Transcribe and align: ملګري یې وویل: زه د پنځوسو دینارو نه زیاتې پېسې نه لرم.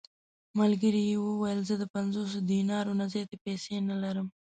ملګري 0.59 1.03
یې 1.09 1.17
وویل: 1.27 1.59
زه 1.69 1.75
د 1.79 1.83
پنځوسو 1.95 2.37
دینارو 2.51 2.93
نه 2.99 3.05
زیاتې 3.13 3.35
پېسې 3.43 3.75
نه 3.89 3.95
لرم. 4.03 4.27